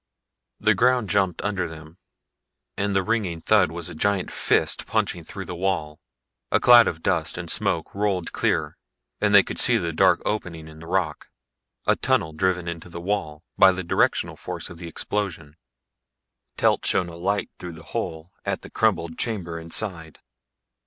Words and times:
The 0.59 0.73
ground 0.73 1.11
jumped 1.11 1.43
under 1.43 1.67
them 1.69 1.99
and 2.75 2.95
the 2.95 3.03
ringing 3.03 3.39
thud 3.39 3.71
was 3.71 3.87
a 3.87 3.93
giant 3.93 4.31
fist 4.31 4.87
punching 4.87 5.25
through 5.25 5.45
the 5.45 5.53
wall. 5.55 5.99
A 6.51 6.59
cloud 6.59 6.87
of 6.87 7.03
dust 7.03 7.37
and 7.37 7.51
smoke 7.51 7.93
rolled 7.93 8.31
clear 8.33 8.79
and 9.19 9.31
they 9.31 9.43
could 9.43 9.59
see 9.59 9.77
the 9.77 9.93
dark 9.93 10.19
opening 10.25 10.67
in 10.67 10.79
the 10.79 10.87
rock, 10.87 11.29
a 11.85 11.95
tunnel 11.95 12.33
driven 12.33 12.67
into 12.67 12.89
the 12.89 12.99
wall 12.99 13.43
by 13.59 13.71
the 13.71 13.83
directional 13.83 14.35
force 14.37 14.71
of 14.71 14.79
the 14.79 14.87
explosion. 14.87 15.55
Telt 16.57 16.83
shone 16.83 17.07
a 17.09 17.15
light 17.15 17.51
through 17.59 17.73
the 17.73 17.83
hole 17.93 18.31
at 18.43 18.63
the 18.63 18.71
crumbled 18.71 19.19
chamber 19.19 19.59
inside. 19.59 20.17